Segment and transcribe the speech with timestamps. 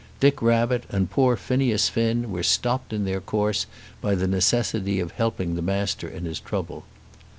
[0.19, 3.67] Dick Rabbit and poor Phineas Finn were stopped in their course
[4.01, 6.85] by the necessity of helping the Master in his trouble.